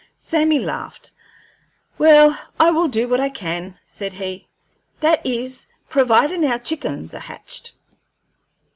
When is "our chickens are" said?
6.43-7.19